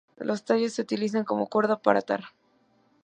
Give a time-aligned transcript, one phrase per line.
[0.17, 2.23] Los tallos se utilizan como cuerda para atar.